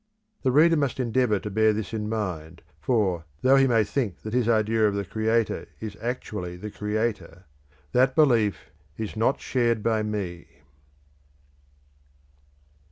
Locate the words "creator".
5.05-5.67, 6.71-7.45